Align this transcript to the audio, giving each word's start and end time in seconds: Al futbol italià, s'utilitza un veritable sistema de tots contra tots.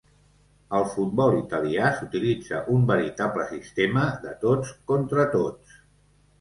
Al 0.77 0.85
futbol 0.93 1.37
italià, 1.41 1.91
s'utilitza 1.99 2.63
un 2.77 2.89
veritable 2.93 3.47
sistema 3.53 4.09
de 4.27 4.35
tots 4.49 4.75
contra 4.95 5.31
tots. 5.39 5.81